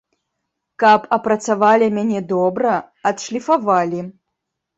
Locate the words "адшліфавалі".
3.11-4.01